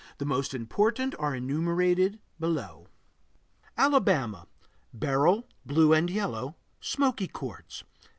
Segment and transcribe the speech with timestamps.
[0.17, 2.87] The most important are enumerated below:
[3.77, 4.47] Alabama
[4.91, 7.83] Beryl, blue and yellow; smoky quartz.